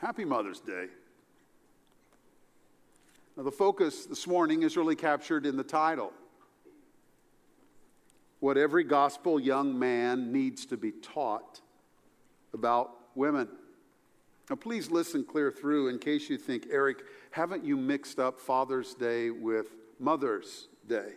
[0.00, 0.86] Happy Mother's Day.
[3.36, 6.12] Now, the focus this morning is really captured in the title
[8.38, 11.62] What Every Gospel Young Man Needs to Be Taught
[12.54, 13.48] About Women.
[14.48, 17.02] Now, please listen clear through in case you think, Eric,
[17.32, 19.66] haven't you mixed up Father's Day with
[19.98, 21.14] Mother's Day?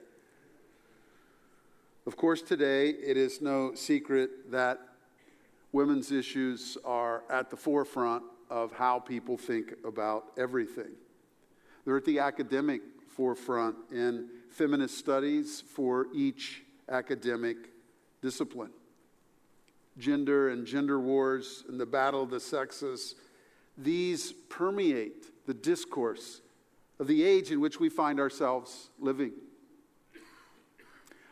[2.07, 4.79] Of course, today it is no secret that
[5.71, 10.91] women's issues are at the forefront of how people think about everything.
[11.85, 17.57] They're at the academic forefront in feminist studies for each academic
[18.21, 18.71] discipline.
[19.97, 23.15] Gender and gender wars and the battle of the sexes,
[23.77, 26.41] these permeate the discourse
[26.99, 29.31] of the age in which we find ourselves living.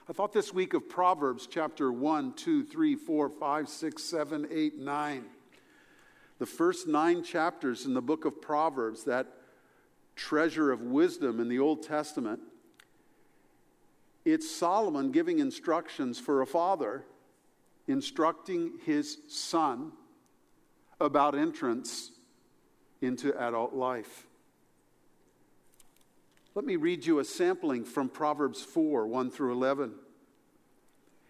[0.10, 4.80] I thought this week of Proverbs chapter 1, 2, 3, 4, 5, 6, 7, 8,
[4.80, 5.26] 9.
[6.40, 9.28] The first nine chapters in the book of Proverbs, that
[10.16, 12.40] treasure of wisdom in the Old Testament,
[14.26, 17.04] it's Solomon giving instructions for a father,
[17.88, 19.92] instructing his son
[21.00, 22.12] about entrance
[23.02, 24.26] into adult life.
[26.56, 29.94] Let me read you a sampling from Proverbs 4 1 through 11.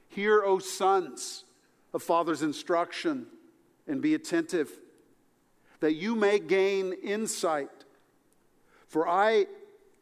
[0.07, 1.45] Hear, O sons,
[1.93, 3.27] a father's instruction,
[3.87, 4.71] and be attentive,
[5.79, 7.69] that you may gain insight.
[8.87, 9.45] For I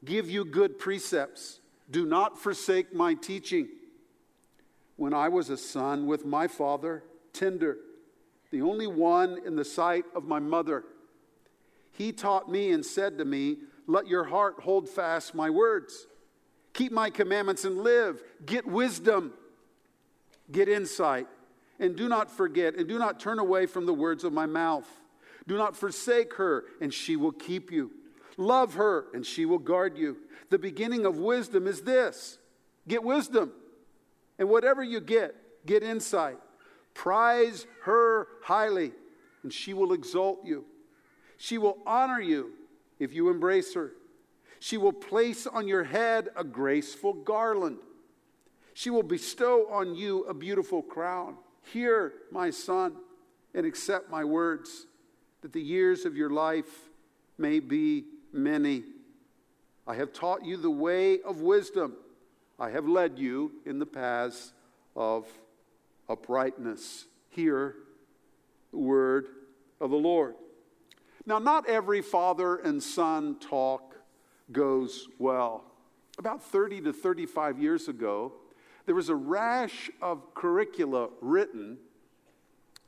[0.03, 1.59] give you good precepts.
[1.89, 3.69] Do not forsake my teaching.
[4.95, 7.77] When I was a son with my father, tender,
[8.51, 10.83] the only one in the sight of my mother,
[11.91, 16.07] he taught me and said to me, let your heart hold fast my words.
[16.73, 18.21] Keep my commandments and live.
[18.45, 19.33] Get wisdom,
[20.51, 21.27] get insight,
[21.79, 24.87] and do not forget, and do not turn away from the words of my mouth.
[25.47, 27.91] Do not forsake her, and she will keep you.
[28.35, 30.17] Love her, and she will guard you.
[30.49, 32.37] The beginning of wisdom is this
[32.87, 33.51] get wisdom.
[34.39, 35.35] And whatever you get,
[35.65, 36.37] get insight.
[36.93, 38.91] Prize her highly,
[39.43, 40.65] and she will exalt you.
[41.37, 42.51] She will honor you
[42.99, 43.93] if you embrace her.
[44.59, 47.77] She will place on your head a graceful garland.
[48.73, 51.37] She will bestow on you a beautiful crown.
[51.73, 52.95] Hear, my son,
[53.53, 54.87] and accept my words,
[55.41, 56.89] that the years of your life
[57.37, 58.83] may be many.
[59.85, 61.95] I have taught you the way of wisdom.
[62.59, 64.51] I have led you in the paths
[64.95, 65.27] of
[66.09, 67.05] uprightness.
[67.29, 67.75] Hear
[68.71, 69.27] the word
[69.79, 70.35] of the Lord.
[71.25, 73.95] Now, not every father and son talk
[74.51, 75.65] goes well.
[76.17, 78.33] About 30 to 35 years ago,
[78.85, 81.77] there was a rash of curricula written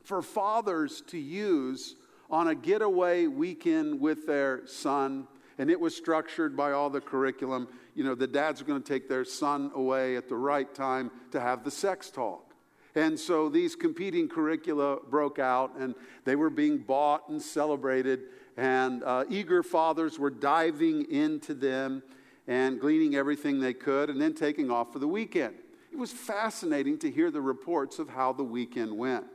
[0.04, 1.96] for fathers to use
[2.30, 5.28] on a getaway weekend with their son.
[5.58, 7.68] And it was structured by all the curriculum.
[7.96, 11.12] You know, the dads are going to take their son away at the right time
[11.32, 12.54] to have the sex talk.
[12.96, 15.96] And so these competing curricula broke out and
[16.26, 18.22] they were being bought and celebrated.
[18.58, 22.04] And uh, eager fathers were diving into them
[22.48, 25.56] and gleaning everything they could and then taking off for the weekend.
[25.92, 29.26] It was fascinating to hear the reports of how the weekend went.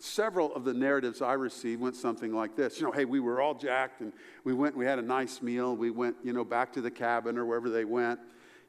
[0.00, 2.78] Several of the narratives I received went something like this.
[2.78, 4.12] You know, hey, we were all jacked and
[4.44, 5.74] we went, we had a nice meal.
[5.74, 8.20] We went, you know, back to the cabin or wherever they went,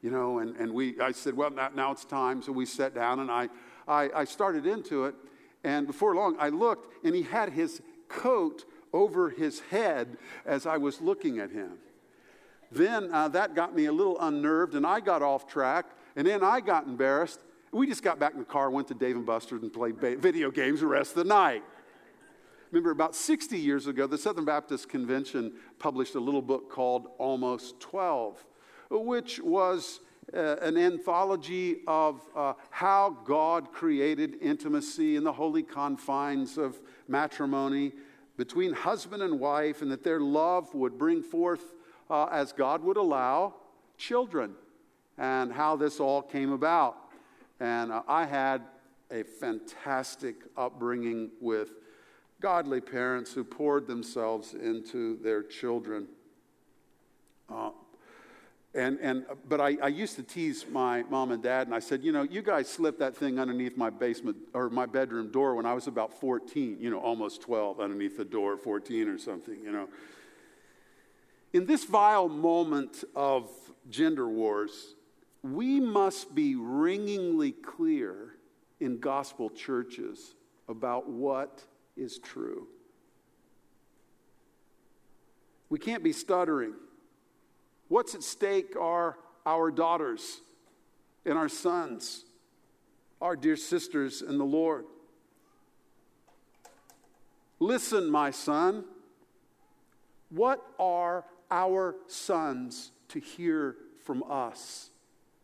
[0.02, 2.42] you know, and, and we, I said, well, now, now it's time.
[2.42, 3.48] So we sat down and I,
[3.86, 5.14] I, I started into it.
[5.62, 10.16] And before long, I looked, and he had his coat over his head
[10.46, 11.72] as I was looking at him.
[12.72, 15.86] Then uh, that got me a little unnerved, and I got off track,
[16.16, 17.40] and then I got embarrassed.
[17.72, 20.50] We just got back in the car, went to Dave and Buster's, and played video
[20.50, 21.62] games the rest of the night.
[22.72, 27.78] Remember, about 60 years ago, the Southern Baptist Convention published a little book called Almost
[27.80, 28.44] 12,
[28.90, 30.00] which was
[30.34, 37.92] uh, an anthology of uh, how God created intimacy in the holy confines of matrimony
[38.36, 41.74] between husband and wife, and that their love would bring forth,
[42.08, 43.54] uh, as God would allow,
[43.96, 44.54] children,
[45.18, 47.09] and how this all came about.
[47.60, 48.62] And uh, I had
[49.10, 51.70] a fantastic upbringing with
[52.40, 56.06] godly parents who poured themselves into their children.
[57.52, 57.70] Uh,
[58.72, 62.04] and, and, but I, I used to tease my mom and dad, and I said,
[62.04, 65.66] you know, you guys slipped that thing underneath my basement or my bedroom door when
[65.66, 69.72] I was about 14, you know, almost 12 underneath the door, 14 or something, you
[69.72, 69.88] know.
[71.52, 73.50] In this vile moment of
[73.90, 74.94] gender wars,
[75.42, 78.34] we must be ringingly clear
[78.78, 80.34] in gospel churches
[80.68, 81.64] about what
[81.96, 82.66] is true.
[85.68, 86.74] We can't be stuttering.
[87.88, 89.16] What's at stake are
[89.46, 90.40] our daughters
[91.24, 92.24] and our sons,
[93.20, 94.84] our dear sisters in the Lord.
[97.58, 98.84] Listen, my son.
[100.30, 104.89] What are our sons to hear from us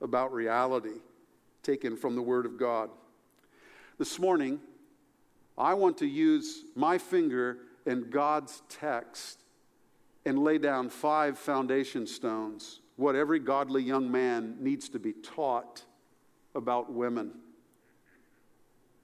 [0.00, 1.00] about reality
[1.62, 2.90] taken from the Word of God?
[3.98, 4.60] This morning,
[5.56, 9.42] I want to use my finger in God's text
[10.24, 15.84] and lay down five foundation stones, what every godly young man needs to be taught
[16.54, 17.32] about women.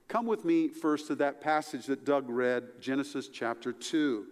[0.09, 4.27] Come with me first to that passage that Doug read, Genesis chapter 2.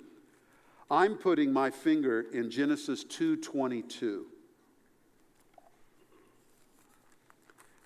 [0.91, 4.27] I'm putting my finger in Genesis 2:22.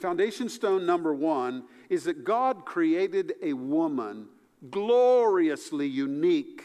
[0.04, 4.26] Foundation stone number 1 is that God created a woman
[4.70, 6.62] gloriously unique,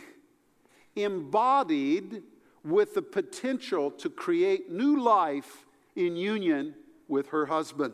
[0.98, 2.22] embodied
[2.66, 5.66] with the potential to create new life
[5.96, 6.76] in union
[7.08, 7.94] with her husband.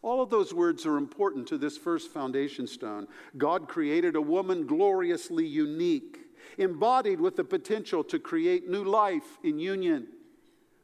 [0.00, 3.08] All of those words are important to this first foundation stone.
[3.36, 6.20] God created a woman gloriously unique,
[6.56, 10.06] embodied with the potential to create new life in union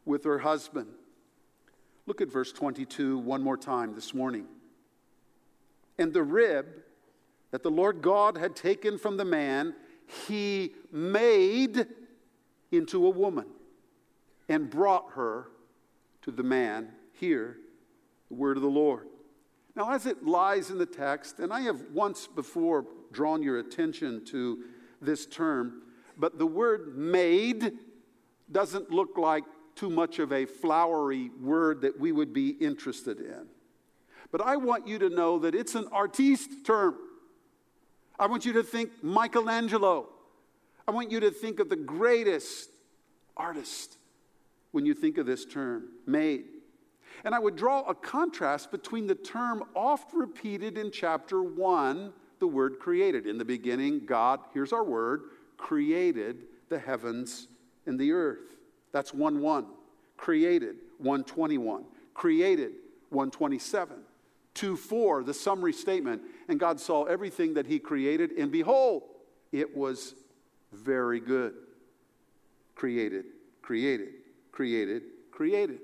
[0.04, 0.88] with her husband.
[2.06, 4.46] Look at verse 22 one more time this morning.
[5.98, 6.66] And the rib
[7.50, 9.74] that the Lord God had taken from the man,
[10.28, 11.86] he made
[12.70, 13.46] into a woman
[14.48, 15.48] and brought her
[16.22, 16.90] to the man.
[17.12, 17.56] Here,
[18.28, 19.06] the word of the Lord.
[19.74, 24.24] Now, as it lies in the text, and I have once before drawn your attention
[24.26, 24.64] to
[25.00, 25.82] this term,
[26.18, 27.72] but the word made
[28.52, 29.44] doesn't look like
[29.76, 33.46] too much of a flowery word that we would be interested in.
[34.32, 36.96] But I want you to know that it's an artiste term.
[38.18, 40.08] I want you to think Michelangelo.
[40.88, 42.70] I want you to think of the greatest
[43.36, 43.98] artist
[44.72, 46.44] when you think of this term, made.
[47.24, 52.46] And I would draw a contrast between the term oft repeated in chapter 1, the
[52.46, 53.26] word created.
[53.26, 55.22] In the beginning, God, here's our word,
[55.56, 57.48] created the heavens
[57.86, 58.55] and the earth.
[58.96, 59.66] That's 1 1.
[60.16, 61.84] Created, 121.
[62.14, 62.72] Created,
[63.10, 63.98] 127.
[64.54, 66.22] 2 4, the summary statement.
[66.48, 69.02] And God saw everything that He created, and behold,
[69.52, 70.14] it was
[70.72, 71.52] very good.
[72.74, 73.26] Created,
[73.60, 74.14] created,
[74.50, 75.80] created, created.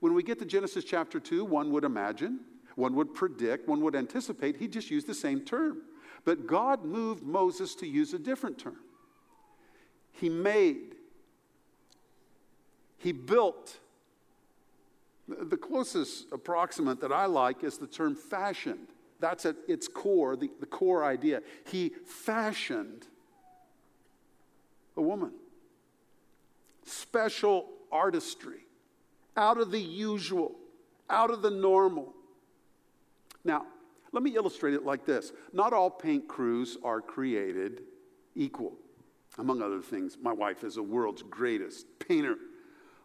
[0.00, 2.40] When we get to Genesis chapter 2, one would imagine,
[2.74, 5.82] one would predict, one would anticipate he just used the same term.
[6.24, 8.78] But God moved Moses to use a different term.
[10.10, 10.95] He made,
[13.06, 13.78] he built.
[15.28, 18.88] The closest approximate that I like is the term fashioned.
[19.20, 21.42] That's at its core, the, the core idea.
[21.70, 23.06] He fashioned
[24.96, 25.30] a woman.
[26.84, 28.66] Special artistry,
[29.36, 30.56] out of the usual,
[31.08, 32.12] out of the normal.
[33.44, 33.66] Now,
[34.10, 37.82] let me illustrate it like this Not all paint crews are created
[38.34, 38.72] equal.
[39.38, 42.36] Among other things, my wife is the world's greatest painter.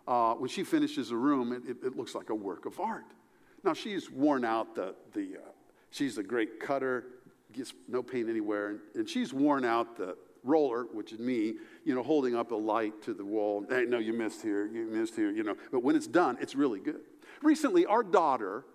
[0.07, 3.06] Uh, when she finishes a room, it, it, it, looks like a work of art.
[3.63, 5.50] Now, she's worn out the, the uh,
[5.92, 7.06] she's a great cutter,
[7.53, 11.56] gets no paint anywhere, and, and she's worn out the, roller, which is me,
[11.86, 13.65] you know, holding up a light to the wall.
[13.70, 15.55] Hey, no, you missed here, you missed here, you know.
[15.72, 17.01] But when it's done, it's really good.
[17.41, 18.65] Recently, our daughter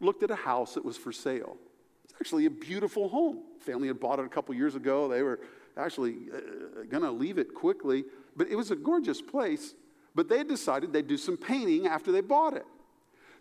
[0.00, 1.56] looked at a house that was for sale.
[2.04, 3.42] It's actually a beautiful home.
[3.60, 5.08] Family had bought it a couple years ago.
[5.08, 5.40] They were
[5.76, 8.04] actually uh, going to leave it quickly,
[8.36, 9.74] but it was a gorgeous place.
[10.14, 12.66] But they decided they'd do some painting after they bought it.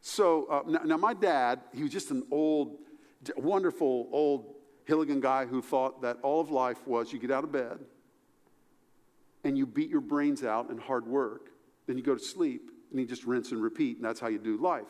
[0.01, 2.77] So uh, now, now, my dad, he was just an old,
[3.37, 7.51] wonderful old Hilligan guy who thought that all of life was you get out of
[7.51, 7.79] bed
[9.45, 11.51] and you beat your brains out in hard work,
[11.87, 14.37] then you go to sleep and you just rinse and repeat, and that's how you
[14.37, 14.87] do life.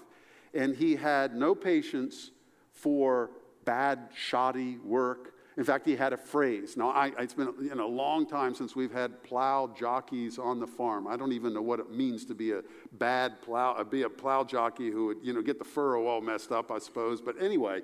[0.53, 2.31] And he had no patience
[2.71, 3.31] for
[3.65, 5.33] bad, shoddy work.
[5.55, 6.75] In fact, he had a phrase.
[6.75, 10.59] Now, I, it's been you know, a long time since we've had plow jockeys on
[10.59, 11.05] the farm.
[11.07, 12.61] I don't even know what it means to be a
[12.93, 16.51] bad plow, be a plow jockey who would, you know, get the furrow all messed
[16.51, 17.21] up, I suppose.
[17.21, 17.81] But anyway,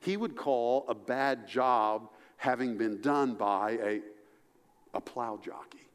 [0.00, 2.08] he would call a bad job
[2.38, 4.00] having been done by a,
[4.94, 5.86] a plow jockey.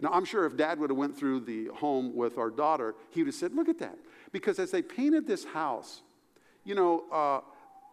[0.00, 3.20] Now, I'm sure if dad would have went through the home with our daughter, he
[3.20, 3.98] would have said, look at that.
[4.32, 6.00] Because as they painted this house,
[6.64, 7.40] you know, uh,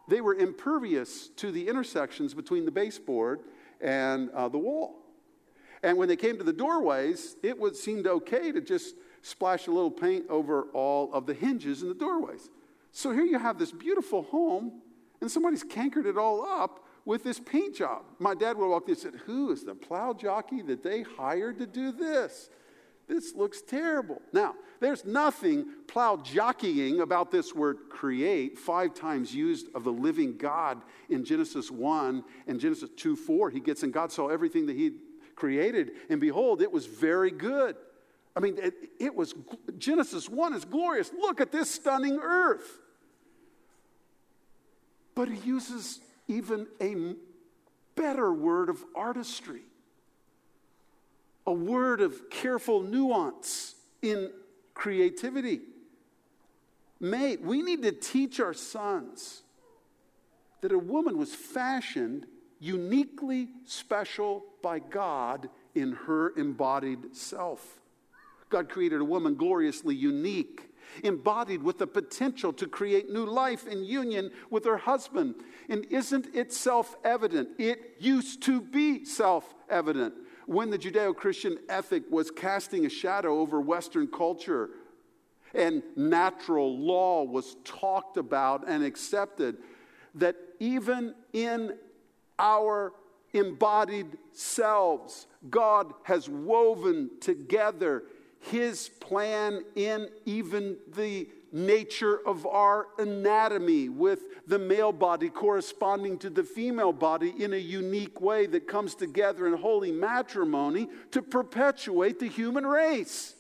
[0.08, 3.42] they were impervious to the intersections between the baseboard
[3.82, 4.96] and uh, the wall.
[5.84, 9.72] And when they came to the doorways, it would seemed okay to just splash a
[9.72, 12.50] little paint over all of the hinges in the doorways.
[12.92, 14.82] So here you have this beautiful home
[15.22, 18.04] and somebody's cankered it all up with this paint job.
[18.20, 21.60] My dad would walk in and said, Who is the plow jockey that they hired
[21.60, 22.50] to do this?
[23.08, 24.22] This looks terrible.
[24.34, 30.38] Now, there's nothing plow jockeying about this word create, five times used of the living
[30.38, 33.50] God in Genesis 1 and Genesis 2 4.
[33.50, 34.92] He gets, and God saw everything that He
[35.36, 37.78] created, and behold, it was very good.
[38.36, 39.34] I mean, it, it was,
[39.78, 41.12] Genesis 1 is glorious.
[41.18, 42.80] Look at this stunning earth.
[45.16, 47.16] But He uses even a
[47.96, 49.62] better word of artistry
[51.48, 54.30] a word of careful nuance in
[54.74, 55.62] creativity.
[57.00, 59.44] Mate, we need to teach our sons
[60.62, 62.26] that a woman was fashioned
[62.60, 67.80] uniquely special by God in her embodied self.
[68.50, 70.74] God created a woman gloriously unique,
[71.04, 75.36] embodied with the potential to create new life in union with her husband.
[75.70, 77.50] And isn't it self evident?
[77.58, 80.14] It used to be self evident
[80.48, 84.70] when the Judeo Christian ethic was casting a shadow over Western culture
[85.54, 89.58] and natural law was talked about and accepted,
[90.16, 91.76] that even in
[92.40, 92.94] our
[93.34, 98.04] embodied selves, God has woven together
[98.40, 106.30] His plan in even the nature of our anatomy, with the male body corresponding to
[106.30, 112.20] the female body in a unique way that comes together in holy matrimony to perpetuate
[112.20, 113.36] the human race.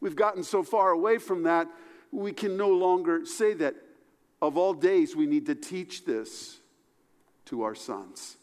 [0.00, 1.68] We've gotten so far away from that,
[2.10, 3.74] we can no longer say that.
[4.42, 6.58] Of all days, we need to teach this
[7.44, 8.36] to our sons.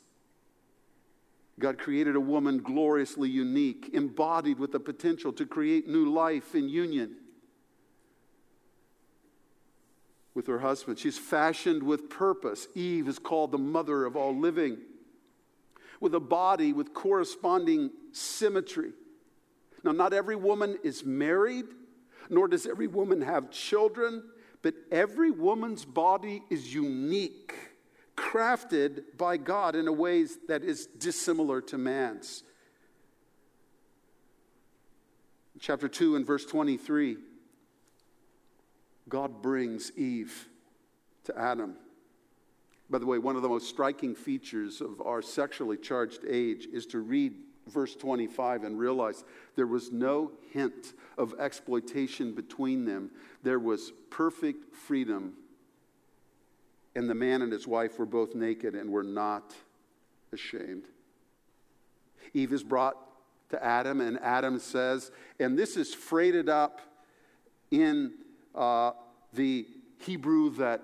[1.60, 6.70] God created a woman gloriously unique, embodied with the potential to create new life in
[6.70, 7.18] union.
[10.40, 10.98] With her husband.
[10.98, 12.70] She's fashioned with purpose.
[12.74, 14.78] Eve is called the mother of all living,
[16.00, 18.94] with a body with corresponding symmetry.
[19.84, 21.66] Now, not every woman is married,
[22.30, 24.24] nor does every woman have children,
[24.62, 27.54] but every woman's body is unique,
[28.16, 32.44] crafted by God in a way that is dissimilar to man's.
[35.60, 37.18] Chapter 2 and verse 23.
[39.10, 40.48] God brings Eve
[41.26, 41.76] to Adam.
[42.90, 46.86] By the way, one of the most striking features of our sexually charged age is
[46.88, 47.34] to read
[47.68, 49.24] verse 25 and realize
[49.56, 53.12] there was no hint of exploitation between them.
[53.44, 55.34] There was perfect freedom.
[56.96, 59.54] And the man and his wife were both naked and were not
[60.34, 60.86] ashamed.
[62.34, 62.98] Eve is brought
[63.50, 66.82] to Adam, and Adam says, and this is freighted up
[67.72, 68.14] in
[68.56, 68.92] uh,
[69.34, 69.66] the
[70.00, 70.82] Hebrew that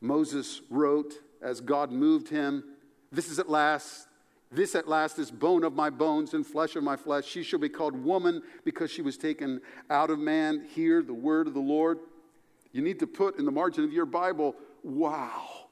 [0.00, 2.64] Moses wrote as God moved him.
[3.12, 4.08] This is at last,
[4.50, 7.24] this at last is bone of my bones and flesh of my flesh.
[7.24, 10.66] She shall be called woman because she was taken out of man.
[10.74, 11.98] Hear the word of the Lord.
[12.72, 15.68] You need to put in the margin of your Bible, wow,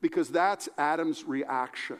[0.00, 1.98] because that's Adam's reaction.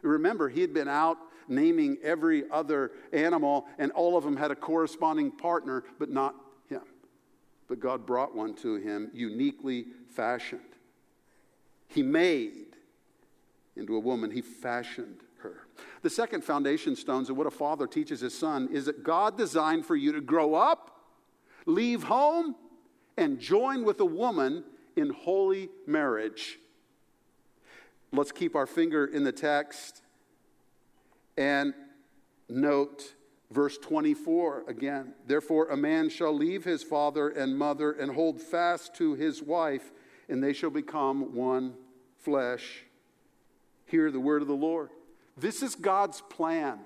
[0.00, 1.18] Remember, he had been out
[1.48, 6.34] naming every other animal, and all of them had a corresponding partner, but not
[7.68, 10.60] but God brought one to him uniquely fashioned.
[11.88, 12.76] He made
[13.76, 15.66] into a woman, he fashioned her.
[16.02, 19.86] The second foundation stones of what a father teaches his son is that God designed
[19.86, 21.00] for you to grow up,
[21.66, 22.54] leave home,
[23.16, 24.64] and join with a woman
[24.96, 26.58] in holy marriage.
[28.12, 30.02] Let's keep our finger in the text
[31.36, 31.72] and
[32.48, 33.14] note
[33.52, 38.94] Verse 24 again, therefore a man shall leave his father and mother and hold fast
[38.94, 39.92] to his wife,
[40.30, 41.74] and they shall become one
[42.16, 42.84] flesh.
[43.84, 44.88] Hear the word of the Lord.
[45.36, 46.78] This is God's plan,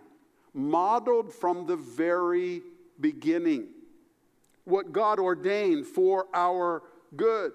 [0.53, 2.63] modeled from the very
[3.01, 3.69] beginning.
[4.65, 6.83] What God ordained for our
[7.15, 7.53] good.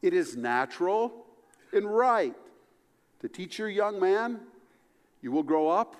[0.00, 1.26] It is natural
[1.70, 2.34] and right
[3.20, 4.40] to teach your young man,
[5.20, 5.96] you will grow up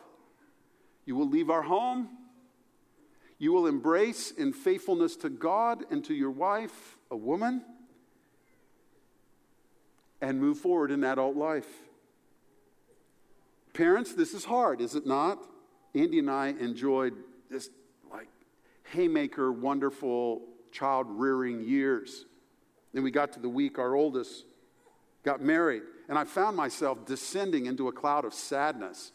[1.07, 2.09] you will leave our home.
[3.39, 7.63] You will embrace in faithfulness to God and to your wife, a woman,
[10.21, 11.69] and move forward in adult life.
[13.73, 15.39] Parents, this is hard, is it not?
[15.95, 17.15] Andy and I enjoyed
[17.51, 17.69] this
[18.11, 18.29] like
[18.93, 22.25] haymaker, wonderful child rearing years.
[22.95, 24.45] Then we got to the week our oldest
[25.23, 29.13] got married, and I found myself descending into a cloud of sadness.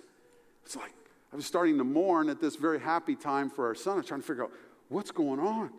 [0.64, 0.94] It's like,
[1.32, 3.94] I was starting to mourn at this very happy time for our son.
[3.94, 4.52] I was trying to figure out
[4.90, 5.72] what's going on.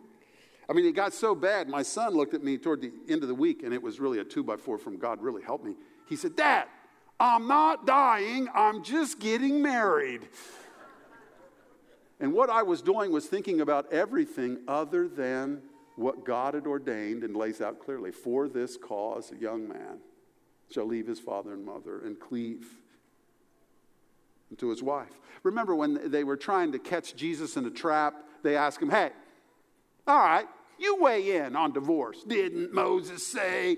[0.69, 1.69] I mean, it got so bad.
[1.69, 4.19] My son looked at me toward the end of the week, and it was really
[4.19, 5.75] a two by four from God, really helped me.
[6.07, 6.65] He said, Dad,
[7.19, 10.27] I'm not dying, I'm just getting married.
[12.19, 15.61] And what I was doing was thinking about everything other than
[15.95, 18.11] what God had ordained and lays out clearly.
[18.11, 19.99] For this cause, a young man
[20.71, 22.65] shall leave his father and mother and cleave
[24.57, 25.19] to his wife.
[25.43, 29.11] Remember when they were trying to catch Jesus in a trap, they asked him, Hey,
[30.07, 30.47] all right,
[30.79, 32.23] you weigh in on divorce.
[32.23, 33.77] Didn't Moses say,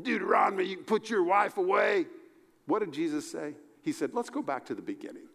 [0.00, 2.06] Deuteronomy, you can put your wife away?
[2.66, 3.54] What did Jesus say?
[3.82, 5.28] He said, Let's go back to the beginning.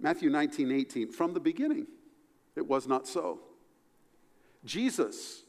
[0.00, 1.86] Matthew 19, 18, from the beginning,
[2.54, 3.40] it was not so.
[4.64, 5.42] Jesus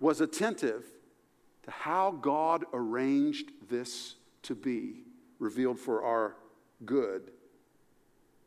[0.00, 0.84] was attentive
[1.64, 5.04] to how God arranged this to be
[5.42, 6.36] revealed for our
[6.86, 7.32] good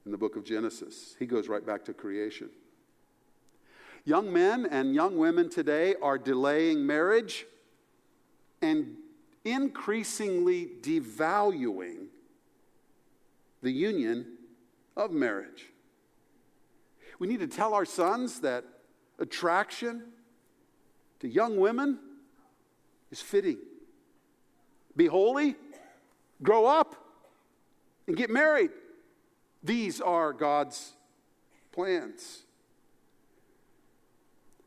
[0.06, 1.16] in the book of Genesis.
[1.20, 2.50] He goes right back to creation.
[4.06, 7.46] Young men and young women today are delaying marriage
[8.62, 8.96] and
[9.44, 12.08] increasingly devaluing
[13.62, 14.38] the union
[14.96, 15.66] of marriage.
[17.20, 18.64] We need to tell our sons that
[19.20, 20.04] attraction
[21.20, 22.00] to young women
[23.12, 23.58] is fitting.
[24.96, 25.56] Be holy,
[26.42, 26.96] grow up,
[28.08, 28.72] and get married.
[29.64, 30.94] These are God's
[31.72, 32.44] plans.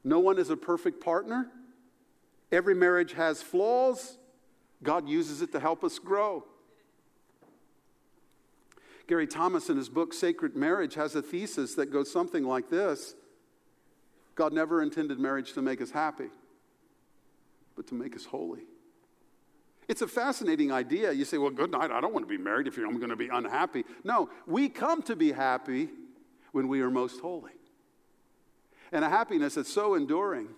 [0.05, 1.51] No one is a perfect partner.
[2.51, 4.19] Every marriage has flaws.
[4.83, 6.45] God uses it to help us grow.
[9.07, 13.15] Gary Thomas, in his book Sacred Marriage, has a thesis that goes something like this
[14.35, 16.29] God never intended marriage to make us happy,
[17.75, 18.67] but to make us holy.
[19.89, 21.13] It's a fascinating idea.
[21.13, 21.91] You say, well, good night.
[21.91, 23.85] I don't want to be married if I'm going to be unhappy.
[24.05, 25.89] No, we come to be happy
[26.53, 27.53] when we are most holy.
[28.93, 30.49] And a happiness that's so enduring.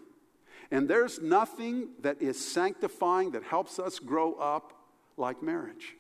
[0.73, 4.73] And there's nothing that is sanctifying that helps us grow up
[5.17, 5.95] like marriage.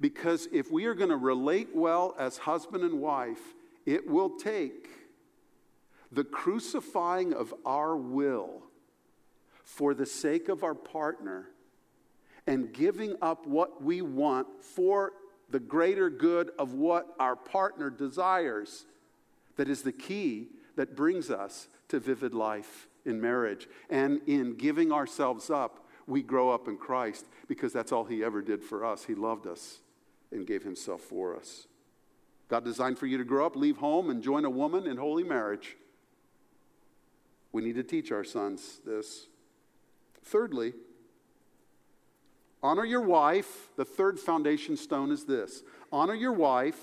[0.00, 3.54] Because if we are going to relate well as husband and wife,
[3.86, 4.88] it will take
[6.12, 8.62] the crucifying of our will
[9.64, 11.48] for the sake of our partner
[12.48, 15.12] and giving up what we want for
[15.50, 18.86] the greater good of what our partner desires
[19.56, 23.68] that is the key that brings us to vivid life in marriage.
[23.90, 28.40] And in giving ourselves up, we grow up in Christ because that's all He ever
[28.40, 29.04] did for us.
[29.04, 29.80] He loved us
[30.32, 31.66] and gave Himself for us.
[32.48, 35.22] God designed for you to grow up, leave home, and join a woman in holy
[35.22, 35.76] marriage.
[37.52, 39.26] We need to teach our sons this.
[40.24, 40.72] Thirdly,
[42.62, 43.68] Honor your wife.
[43.76, 46.78] The third foundation stone is this honor your wife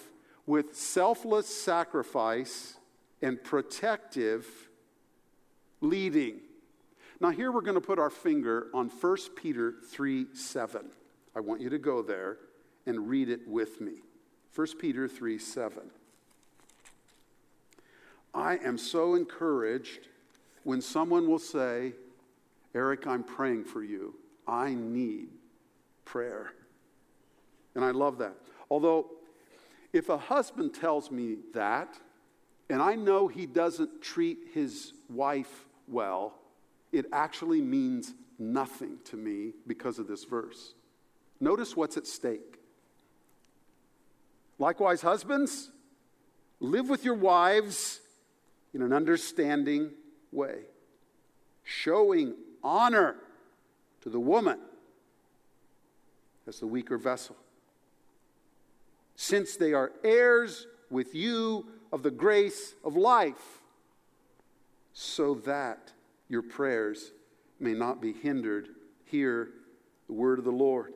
[0.45, 2.77] with selfless sacrifice
[3.21, 4.45] and protective
[5.81, 6.39] leading.
[7.19, 10.85] Now, here we're going to put our finger on 1 Peter 3 7.
[11.35, 12.37] I want you to go there
[12.85, 13.93] and read it with me.
[14.53, 15.79] 1 Peter 3 7.
[18.33, 20.07] I am so encouraged
[20.63, 21.93] when someone will say,
[22.73, 24.15] Eric, I'm praying for you.
[24.45, 25.29] I need
[26.05, 26.53] prayer.
[27.75, 28.35] And I love that.
[28.69, 29.07] Although,
[29.91, 31.97] if a husband tells me that,
[32.69, 36.33] and I know he doesn't treat his wife well,
[36.91, 40.73] it actually means nothing to me because of this verse.
[41.39, 42.59] Notice what's at stake.
[44.57, 45.69] Likewise, husbands,
[46.59, 47.99] live with your wives
[48.73, 49.91] in an understanding
[50.31, 50.59] way,
[51.63, 53.17] showing honor
[54.01, 54.59] to the woman
[56.47, 57.35] as the weaker vessel.
[59.15, 63.61] Since they are heirs with you of the grace of life,
[64.93, 65.91] so that
[66.29, 67.11] your prayers
[67.59, 68.69] may not be hindered.
[69.05, 69.49] Hear
[70.07, 70.93] the word of the Lord.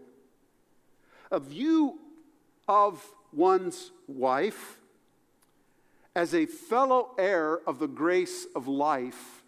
[1.32, 2.00] A view
[2.68, 4.80] of one's wife
[6.16, 9.44] as a fellow heir of the grace of life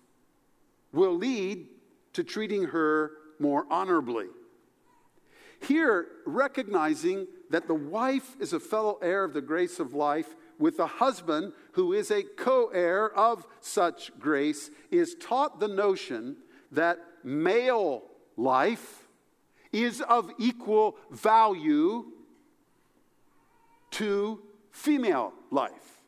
[0.93, 1.67] will lead
[2.13, 4.27] to treating her more honorably.
[5.61, 10.77] Here, recognizing that the wife is a fellow heir of the grace of life with
[10.77, 16.37] the husband who is a co heir of such grace, is taught the notion
[16.71, 18.03] that male
[18.37, 19.07] life
[19.71, 22.05] is of equal value
[23.91, 26.01] to female life.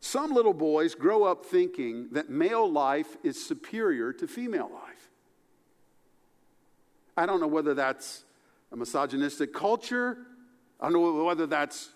[0.00, 4.87] Some little boys grow up thinking that male life is superior to female life.
[7.18, 8.22] I don't know whether that's
[8.70, 10.18] a misogynistic culture.
[10.80, 11.90] I don't know whether that's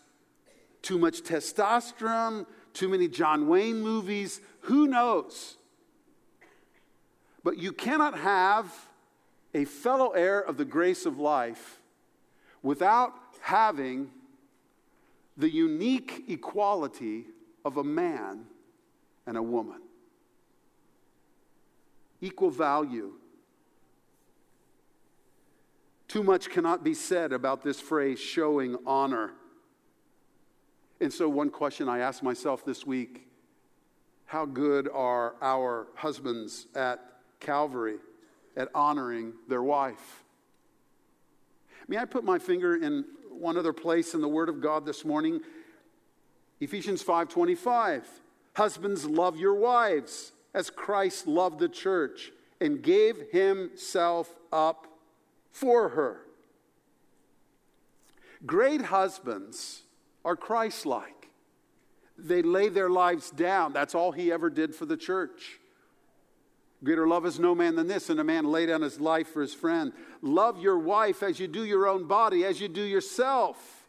[0.82, 4.40] too much testosterone, too many John Wayne movies.
[4.62, 5.58] Who knows?
[7.44, 8.74] But you cannot have
[9.54, 11.78] a fellow heir of the grace of life
[12.60, 14.10] without having
[15.36, 17.26] the unique equality
[17.64, 18.46] of a man
[19.24, 19.82] and a woman.
[22.20, 23.12] Equal value.
[26.12, 29.32] Too much cannot be said about this phrase, showing honor.
[31.00, 33.28] And so, one question I asked myself this week
[34.26, 37.00] how good are our husbands at
[37.40, 37.96] Calvary
[38.58, 40.22] at honoring their wife?
[41.88, 45.06] May I put my finger in one other place in the Word of God this
[45.06, 45.40] morning?
[46.60, 48.04] Ephesians 5:25.
[48.52, 54.91] Husbands, love your wives as Christ loved the church and gave himself up
[55.52, 56.20] for her.
[58.44, 59.82] Great husbands
[60.24, 61.28] are Christ like.
[62.18, 63.72] They lay their lives down.
[63.72, 65.58] That's all he ever did for the church.
[66.84, 69.40] Greater love is no man than this, and a man lay down his life for
[69.40, 69.92] his friend.
[70.20, 73.86] Love your wife as you do your own body, as you do yourself.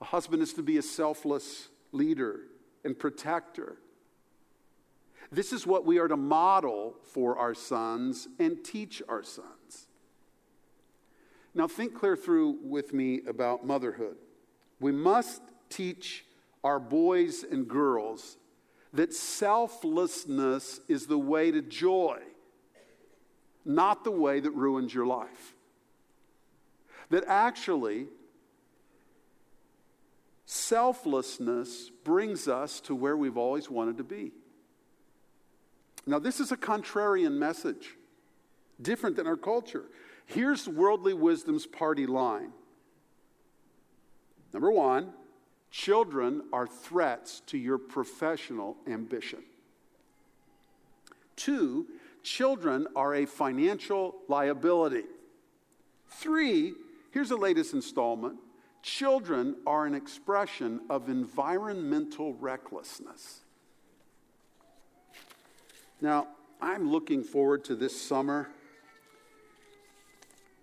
[0.00, 2.40] A husband is to be a selfless leader
[2.84, 3.76] and protector.
[5.30, 9.86] This is what we are to model for our sons and teach our sons.
[11.54, 14.16] Now, think clear through with me about motherhood.
[14.80, 16.24] We must teach
[16.62, 18.36] our boys and girls
[18.92, 22.20] that selflessness is the way to joy,
[23.64, 25.54] not the way that ruins your life.
[27.10, 28.06] That actually,
[30.46, 34.32] selflessness brings us to where we've always wanted to be.
[36.06, 37.96] Now, this is a contrarian message,
[38.80, 39.84] different than our culture.
[40.26, 42.52] Here's worldly wisdom's party line.
[44.52, 45.12] Number one,
[45.70, 49.40] children are threats to your professional ambition.
[51.36, 51.86] Two,
[52.22, 55.04] children are a financial liability.
[56.08, 56.74] Three,
[57.10, 58.38] here's the latest installment
[58.82, 63.40] children are an expression of environmental recklessness.
[66.00, 66.28] Now,
[66.60, 68.48] I'm looking forward to this summer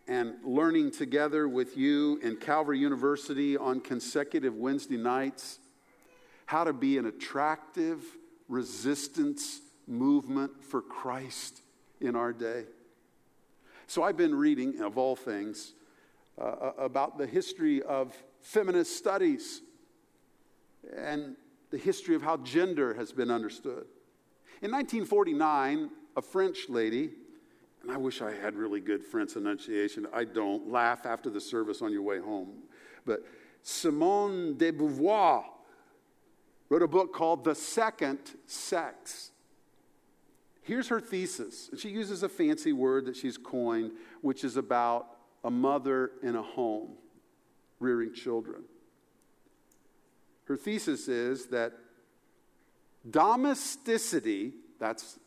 [0.08, 5.60] and learning together with you in Calvary University on consecutive Wednesday nights
[6.46, 8.02] how to be an attractive
[8.48, 11.62] resistance movement for Christ
[12.00, 12.64] in our day.
[13.88, 15.74] So I've been reading, of all things,
[16.40, 19.62] uh, about the history of feminist studies
[20.96, 21.36] and
[21.72, 23.86] the history of how gender has been understood.
[24.62, 27.12] In 1949, a French lady
[27.86, 30.08] and I wish I had really good French enunciation.
[30.12, 30.72] I don't.
[30.72, 32.64] Laugh after the service on your way home.
[33.06, 33.20] But
[33.62, 35.46] Simone de Beauvoir
[36.68, 39.30] wrote a book called The Second Sex.
[40.64, 41.70] Here's her thesis.
[41.78, 43.92] She uses a fancy word that she's coined,
[44.22, 46.94] which is about a mother in a home
[47.80, 48.64] rearing children.
[50.46, 51.74] Her thesis is that
[53.10, 55.20] domesticity, that's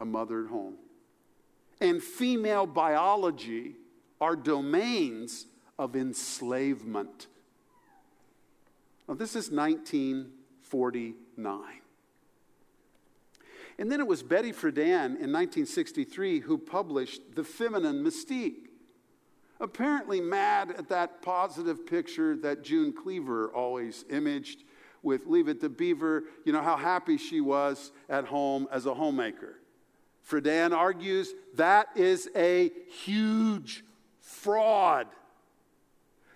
[0.00, 0.74] a mother at home,
[1.80, 3.76] and female biology
[4.20, 5.46] are domains
[5.78, 7.26] of enslavement.
[9.08, 11.60] Now, this is 1949.
[13.76, 18.68] And then it was Betty Friedan in 1963 who published The Feminine Mystique.
[19.60, 24.62] Apparently, mad at that positive picture that June Cleaver always imaged
[25.04, 28.94] with Leave It to Beaver, you know, how happy she was at home as a
[28.94, 29.56] homemaker.
[30.28, 32.70] Friedan argues that is a
[33.04, 33.84] huge
[34.20, 35.06] fraud.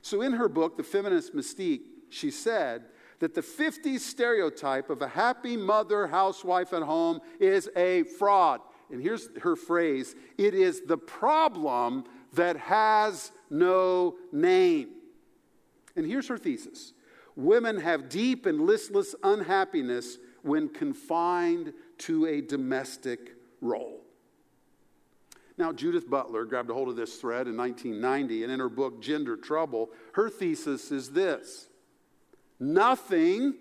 [0.02, 2.84] So, in her book, The Feminist Mystique, she said
[3.18, 8.60] that the 50s stereotype of a happy mother, housewife at home is a fraud.
[8.90, 12.04] And here's her phrase it is the problem
[12.34, 14.90] that has no name.
[15.96, 16.92] And here's her thesis
[17.38, 24.00] women have deep and listless unhappiness when confined to a domestic role.
[25.56, 29.00] Now, Judith Butler grabbed a hold of this thread in 1990, and in her book,
[29.00, 31.68] Gender Trouble, her thesis is this
[32.58, 33.54] Nothing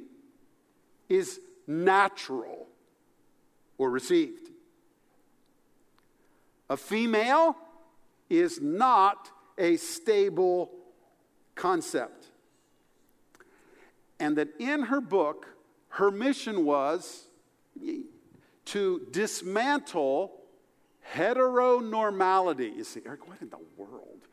[1.08, 2.68] is natural
[3.78, 4.50] or received.
[6.70, 7.56] A female
[8.28, 10.72] is not a stable
[11.54, 12.17] concept.
[14.20, 15.48] And that in her book,
[15.90, 17.28] her mission was
[18.66, 20.34] to dismantle
[21.14, 22.76] heteronormality.
[22.76, 24.28] You see, Eric, what in the world?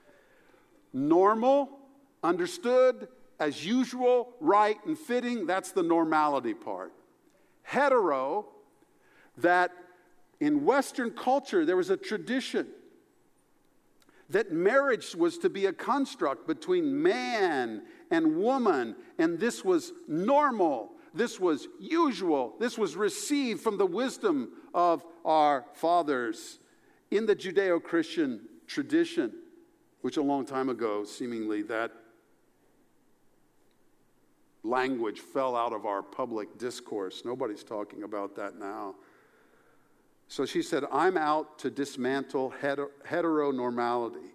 [0.93, 1.79] Normal,
[2.23, 6.93] understood, as usual, right and fitting, that's the normality part.
[7.63, 8.47] Hetero,
[9.39, 9.73] that
[10.41, 12.67] In Western culture, there was a tradition
[14.35, 20.91] that marriage was to be a construct between man and woman, and this was normal,
[21.15, 26.59] this was usual, this was received from the wisdom of our fathers.
[27.13, 29.33] In the Judeo Christian tradition,
[30.01, 31.93] which a long time ago, seemingly, that
[34.65, 37.23] language fell out of our public discourse.
[37.25, 38.97] Nobody's talking about that now.
[40.29, 44.31] So she said, I'm out to dismantle heteronormality.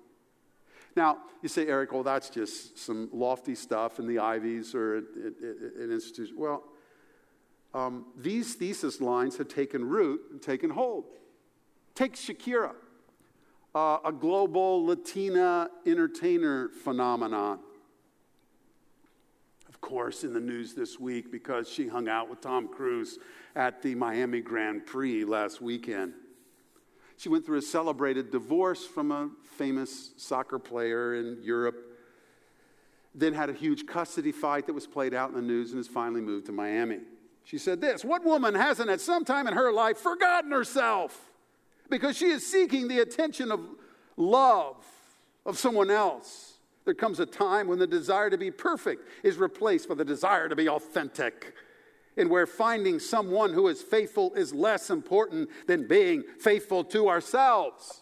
[0.96, 5.90] Now, you say, Eric, well, that's just some lofty stuff in the Ivies or an
[5.92, 6.36] institution.
[6.38, 6.64] Well,
[7.74, 11.06] um, these thesis lines have taken root and taken hold.
[11.96, 12.74] Take Shakira,
[13.76, 17.60] uh, a global Latina entertainer phenomenon.
[19.82, 23.18] Course, in the news this week because she hung out with Tom Cruise
[23.56, 26.14] at the Miami Grand Prix last weekend.
[27.18, 31.98] She went through a celebrated divorce from a famous soccer player in Europe,
[33.16, 35.88] then had a huge custody fight that was played out in the news and has
[35.88, 37.00] finally moved to Miami.
[37.44, 41.32] She said this What woman hasn't at some time in her life forgotten herself
[41.90, 43.62] because she is seeking the attention of
[44.16, 44.78] love
[45.46, 46.59] of someone else?
[46.90, 50.50] There comes a time when the desire to be perfect is replaced by the desire
[50.50, 51.54] to be authentic
[52.18, 58.02] and where finding someone who is faithful is less important than being faithful to ourselves.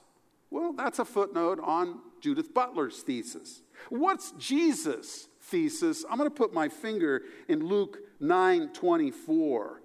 [0.52, 3.62] Well, that's a footnote on Judith Butler's thesis.
[3.89, 6.06] What's Jesus' thesis?
[6.10, 9.80] I'm going to put my finger in Luke 9:24.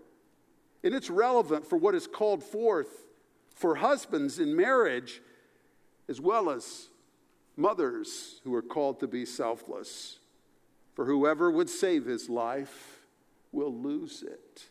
[0.85, 3.09] And it's relevant for what is called forth
[3.53, 5.23] for husbands in marriage
[6.09, 6.87] as well as
[7.57, 10.19] mothers who are called to be selfless.
[10.95, 13.01] For whoever would save his life
[13.51, 14.65] will lose it.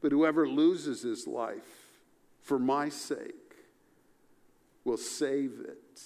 [0.00, 1.80] But whoever loses his life
[2.42, 3.54] for my sake
[4.84, 6.00] will save it.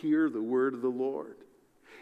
[0.00, 1.36] Hear the word of the Lord.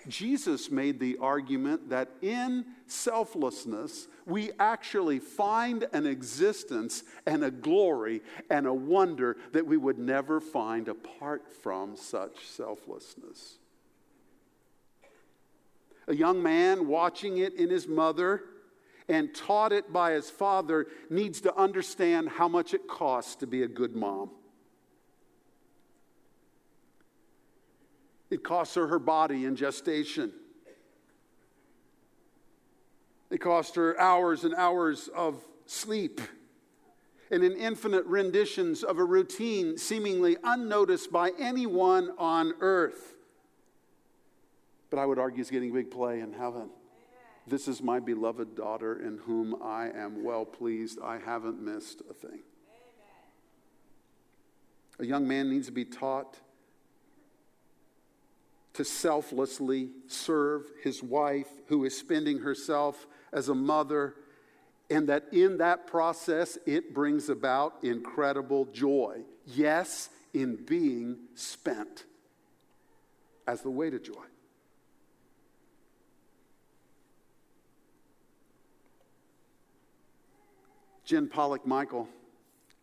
[0.09, 8.23] Jesus made the argument that in selflessness, we actually find an existence and a glory
[8.51, 13.59] and a wonder that we would never find apart from such selflessness.
[16.09, 18.43] A young man watching it in his mother
[19.09, 23.63] and taught it by his father needs to understand how much it costs to be
[23.63, 24.31] a good mom.
[28.31, 30.33] It costs her her body in gestation.
[33.33, 36.21] It cost her hours and hours of sleep
[37.33, 43.13] and in infinite renditions of a routine seemingly unnoticed by anyone on earth
[44.93, 46.69] but I would argue is getting big play in heaven.
[47.47, 50.99] This is my beloved daughter in whom I am well pleased.
[51.03, 52.41] I haven't missed a thing.
[54.99, 56.37] A young man needs to be taught
[58.75, 64.15] to selflessly serve his wife who is spending herself as a mother,
[64.91, 69.23] and that in that process it brings about incredible joy.
[69.47, 72.05] Yes, in being spent
[73.47, 74.25] as the way to joy.
[81.05, 82.09] Jen Pollock Michel,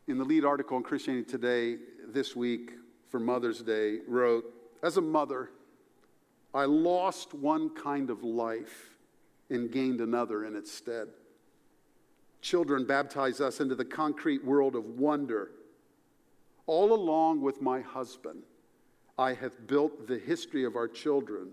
[0.07, 2.73] in the lead article in Christianity Today this week
[3.07, 4.45] for Mother's Day, wrote
[4.83, 5.49] As a mother,
[6.53, 8.98] I lost one kind of life
[9.49, 11.07] and gained another in its stead.
[12.41, 15.51] Children baptize us into the concrete world of wonder.
[16.67, 18.43] All along with my husband,
[19.17, 21.49] I have built the history of our children.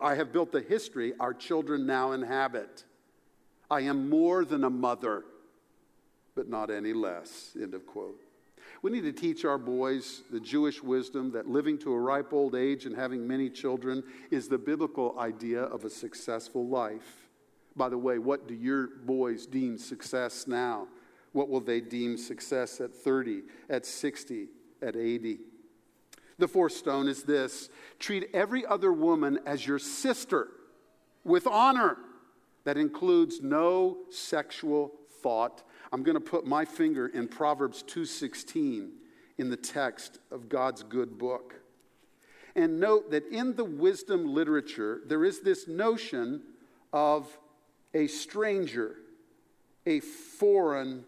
[0.00, 2.84] I have built the history our children now inhabit.
[3.70, 5.24] I am more than a mother
[6.34, 7.56] but not any less.
[7.60, 8.20] End of quote.
[8.82, 12.54] We need to teach our boys the Jewish wisdom that living to a ripe old
[12.54, 17.21] age and having many children is the biblical idea of a successful life.
[17.76, 20.88] By the way, what do your boys deem success now?
[21.32, 24.48] What will they deem success at 30, at 60,
[24.82, 25.38] at 80?
[26.38, 30.48] The fourth stone is this treat every other woman as your sister
[31.24, 31.98] with honor.
[32.64, 38.92] That includes no sexual thought I'm going to put my finger in Proverbs 2:16
[39.36, 41.54] in the text of God's good book.
[42.56, 46.42] And note that in the wisdom literature there is this notion
[46.92, 47.38] of
[47.94, 48.96] a stranger,
[49.86, 51.04] a foreign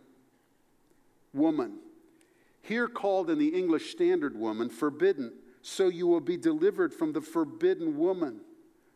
[1.32, 1.78] woman.
[2.62, 5.32] Here called in the English Standard Woman, forbidden.
[5.62, 8.40] So you will be delivered from the forbidden woman,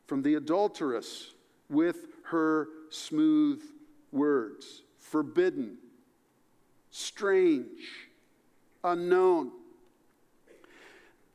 [0.07, 1.35] from the adulteress
[1.69, 3.63] with her smooth
[4.13, 5.79] words forbidden.
[6.91, 8.09] strange,
[8.83, 9.51] unknown.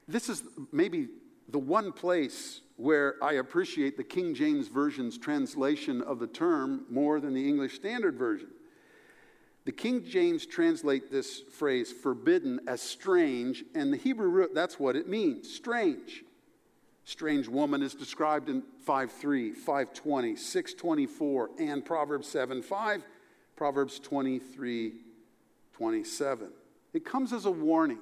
[0.07, 1.07] This is maybe
[1.47, 7.21] the one place where I appreciate the King James Version's translation of the term more
[7.21, 8.49] than the English Standard Version.
[9.63, 14.97] The King James translate this phrase forbidden as strange, and the Hebrew root, that's what
[14.97, 16.25] it means strange.
[17.05, 23.01] Strange woman is described in 5.3, 5.20, 6.24, and Proverbs 7.5,
[23.55, 24.91] Proverbs 23,
[25.71, 26.49] 27.
[26.91, 27.99] It comes as a warning,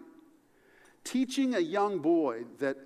[1.04, 2.78] teaching a young boy that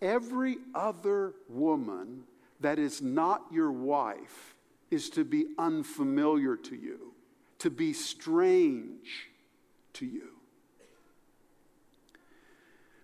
[0.00, 2.24] every other woman
[2.60, 4.54] that is not your wife
[4.90, 7.12] is to be unfamiliar to you,
[7.58, 9.28] to be strange
[9.94, 10.28] to you.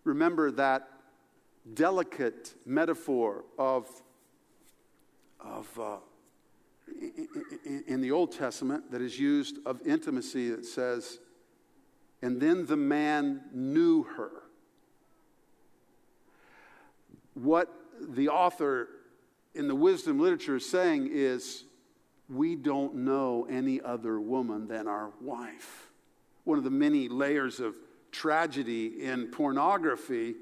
[0.05, 0.89] Remember that
[1.75, 3.89] delicate metaphor of,
[5.41, 5.97] of uh,
[7.65, 11.19] in, in the Old Testament that is used of intimacy that says,
[12.23, 14.31] and then the man knew her.
[17.37, 17.69] What
[18.01, 18.89] the author
[19.55, 21.65] in the wisdom literature is saying is,
[22.31, 25.89] we don't know any other woman than our wife.
[26.45, 27.77] One of the many layers of
[28.11, 30.35] tragedy in pornography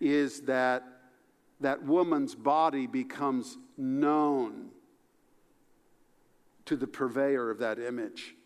[0.00, 0.84] is that
[1.60, 4.68] that woman's body becomes known
[6.66, 8.36] to the purveyor of that image.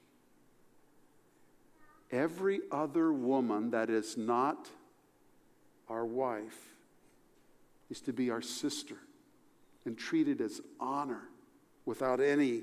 [2.10, 4.70] Every other woman that is not
[5.90, 6.71] our wife
[7.92, 8.96] is to be our sister
[9.84, 11.28] and treated as honor
[11.84, 12.62] without any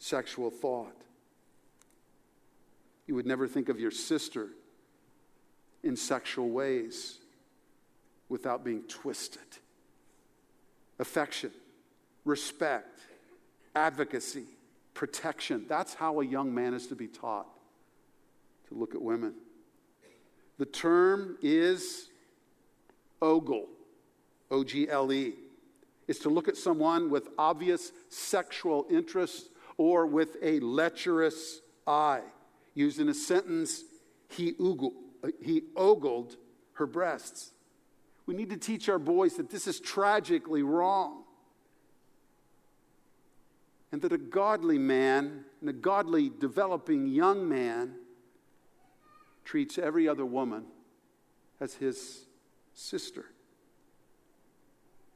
[0.00, 1.00] sexual thought.
[3.06, 4.48] You would never think of your sister
[5.84, 7.18] in sexual ways
[8.28, 9.42] without being twisted.
[10.98, 11.52] Affection,
[12.24, 12.98] respect,
[13.76, 14.46] advocacy,
[14.92, 15.66] protection.
[15.68, 17.46] That's how a young man is to be taught
[18.68, 19.34] to look at women.
[20.58, 22.08] The term is
[23.20, 23.68] ogle,
[24.52, 25.34] O G L E.
[26.06, 32.22] Is to look at someone with obvious sexual interest or with a lecherous eye.
[32.74, 33.82] Used in a sentence,
[34.28, 34.54] he,
[35.40, 36.36] he ogled
[36.74, 37.52] her breasts.
[38.26, 41.24] We need to teach our boys that this is tragically wrong.
[43.90, 47.94] And that a godly man and a godly developing young man
[49.44, 50.64] treats every other woman
[51.60, 52.26] as his
[52.74, 53.26] sister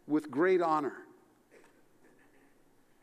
[0.07, 0.95] with great honor.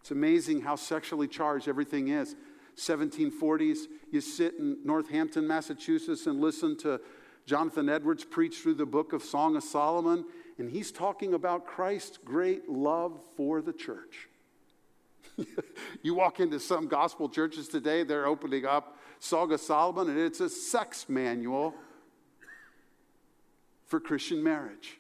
[0.02, 2.36] It's amazing how sexually charged everything is.
[2.76, 7.00] 1740s, you sit in Northampton, Massachusetts, and listen to
[7.46, 10.26] Jonathan Edwards preach through the book of Song of Solomon,
[10.58, 14.28] and he's talking about Christ's great love for the church.
[16.02, 20.40] you walk into some gospel churches today, they're opening up Song of Solomon, and it's
[20.40, 21.74] a sex manual
[23.86, 25.00] for Christian marriage.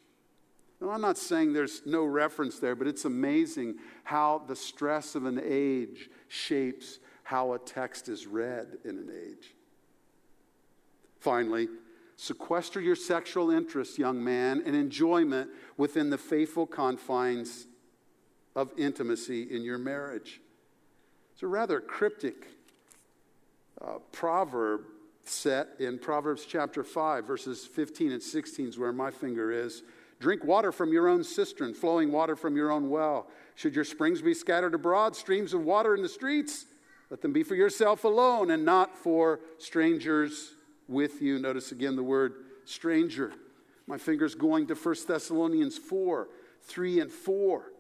[0.84, 5.24] Now, I'm not saying there's no reference there, but it's amazing how the stress of
[5.26, 9.56] an age shapes how a text is read in an age.
[11.22, 11.70] Finally,
[12.18, 17.66] Sequester your sexual interest, young man, and enjoyment within the faithful confines
[18.56, 20.42] of intimacy in your marriage.
[21.34, 22.48] It's a rather cryptic
[23.82, 24.82] uh, proverb
[25.24, 29.82] set in Proverbs chapter 5, verses 15 and 16 is where my finger is.
[30.24, 33.28] Drink water from your own cistern, flowing water from your own well.
[33.56, 36.64] Should your springs be scattered abroad, streams of water in the streets,
[37.10, 40.54] let them be for yourself alone and not for strangers
[40.88, 41.40] with you.
[41.40, 43.34] Notice again the word stranger.
[43.86, 46.30] My finger's going to 1 Thessalonians 4
[46.62, 47.74] 3 and 4.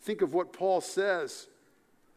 [0.00, 1.46] Think of what Paul says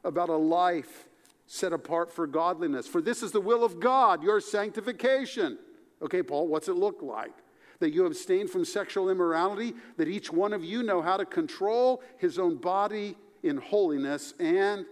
[0.03, 1.07] about a life
[1.45, 2.87] set apart for godliness.
[2.87, 5.59] For this is the will of God, your sanctification.
[6.01, 7.44] Okay, Paul, what's it look like?
[7.85, 12.01] That you abstain from sexual immorality, that each one of you know how to control
[12.17, 14.87] his own body in holiness and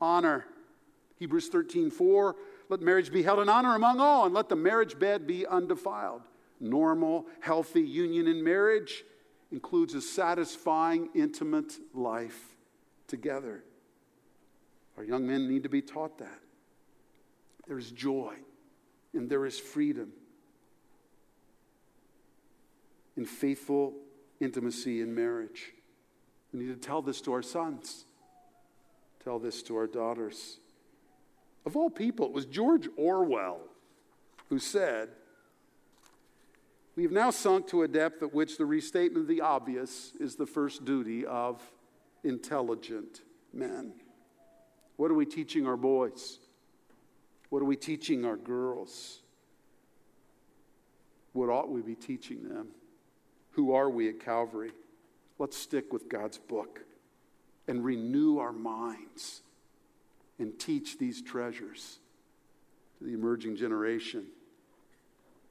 [0.00, 0.46] honor.
[1.18, 2.34] Hebrews 13 4
[2.70, 6.22] let marriage be held in honor among all, and let the marriage bed be undefiled.
[6.58, 9.04] Normal, healthy union in marriage
[9.50, 12.56] includes a satisfying, intimate life
[13.08, 13.62] together.
[14.96, 16.38] Our young men need to be taught that.
[17.68, 18.36] There is joy
[19.12, 20.14] and there is freedom
[23.16, 23.94] in faithful
[24.40, 25.72] intimacy in marriage.
[26.52, 28.04] We need to tell this to our sons,
[29.22, 30.58] tell this to our daughters.
[31.64, 33.60] Of all people, it was George Orwell
[34.48, 35.10] who said,
[36.96, 40.36] We have now sunk to a depth at which the restatement of the obvious is
[40.36, 41.62] the first duty of
[42.24, 43.94] intelligent men.
[44.96, 46.38] What are we teaching our boys?
[47.48, 49.20] What are we teaching our girls?
[51.32, 52.68] What ought we be teaching them?
[53.52, 54.72] Who are we at Calvary?
[55.38, 56.80] Let's stick with God's book
[57.68, 59.42] and renew our minds
[60.38, 61.98] and teach these treasures
[62.98, 64.26] to the emerging generation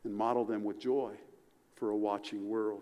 [0.04, 1.14] and model them with joy
[1.76, 2.82] for a watching world.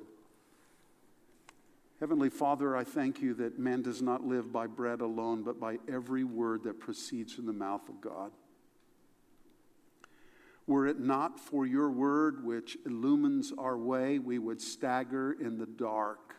[2.00, 5.80] Heavenly Father, I thank you that man does not live by bread alone, but by
[5.92, 8.32] every word that proceeds from the mouth of God.
[10.70, 15.66] Were it not for your word, which illumines our way, we would stagger in the
[15.66, 16.36] dark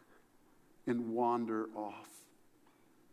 [0.86, 2.08] and wander off.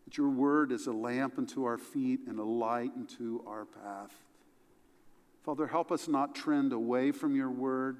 [0.05, 4.13] But your word is a lamp unto our feet and a light unto our path.
[5.43, 7.97] Father, help us not trend away from your word,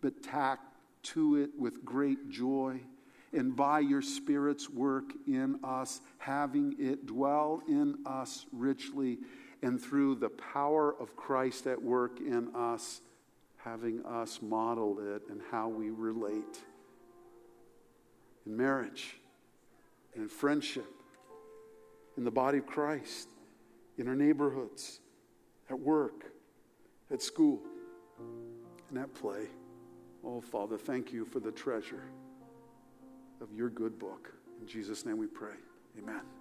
[0.00, 0.60] but tack
[1.02, 2.80] to it with great joy
[3.32, 9.18] and by your Spirit's work in us, having it dwell in us richly,
[9.62, 13.00] and through the power of Christ at work in us,
[13.56, 16.60] having us model it and how we relate
[18.46, 19.16] in marriage,
[20.14, 20.86] in friendship,
[22.16, 23.28] in the body of Christ,
[23.98, 25.00] in our neighborhoods,
[25.68, 26.32] at work,
[27.10, 27.60] at school,
[28.88, 29.46] and at play.
[30.24, 32.04] Oh, Father, thank you for the treasure
[33.40, 34.32] of your good book.
[34.60, 35.54] In Jesus' name we pray.
[35.98, 36.37] Amen.